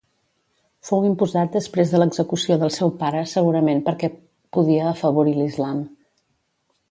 [0.87, 4.09] Fou imposat després de l'execució del seu pare segurament perquè
[4.57, 5.85] podia afavorir l'islam.